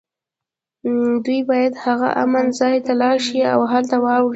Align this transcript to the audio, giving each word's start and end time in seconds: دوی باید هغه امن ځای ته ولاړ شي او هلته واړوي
دوی 1.25 1.39
باید 1.49 1.73
هغه 1.85 2.09
امن 2.23 2.45
ځای 2.59 2.75
ته 2.85 2.91
ولاړ 2.95 3.15
شي 3.25 3.39
او 3.53 3.59
هلته 3.71 3.95
واړوي 4.03 4.29